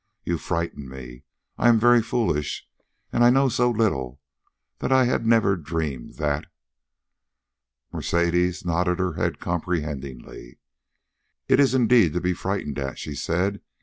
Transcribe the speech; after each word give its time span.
"You 0.23 0.39
frighten 0.39 0.89
me. 0.89 1.25
I 1.59 1.69
am 1.69 1.77
very 1.77 2.01
foolish, 2.01 2.67
and 3.13 3.23
I 3.23 3.29
know 3.29 3.49
so 3.49 3.69
little, 3.69 4.19
that 4.79 4.91
I 4.91 5.05
had 5.05 5.27
never 5.27 5.55
dreamed... 5.55 6.15
THAT." 6.15 6.47
Mercedes 7.93 8.65
nodded 8.65 8.97
her 8.97 9.13
head 9.13 9.39
comprehendingly. 9.39 10.57
"It 11.47 11.59
is 11.59 11.75
indeed 11.75 12.13
to 12.13 12.19
be 12.19 12.33
frightened 12.33 12.79
at," 12.79 12.97
she 12.97 13.13
said. 13.13 13.61